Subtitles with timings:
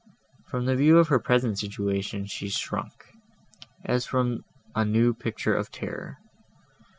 [0.47, 3.13] From the view of her present situation she shrunk,
[3.85, 4.43] as from
[4.73, 6.17] a new picture of terror.